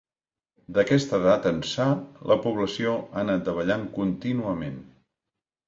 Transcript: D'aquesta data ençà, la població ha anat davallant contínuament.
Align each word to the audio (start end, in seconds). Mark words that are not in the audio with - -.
D'aquesta 0.77 1.19
data 1.25 1.51
ençà, 1.57 1.85
la 2.33 2.39
població 2.47 2.95
ha 3.13 3.21
anat 3.27 3.47
davallant 3.51 3.87
contínuament. 4.01 4.85